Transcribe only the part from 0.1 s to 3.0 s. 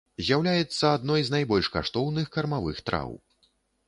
З'яўляецца адной з найбольш каштоўных кармавых